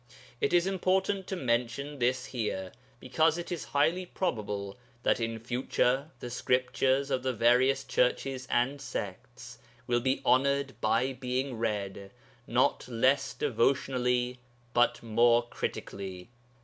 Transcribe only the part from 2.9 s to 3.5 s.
because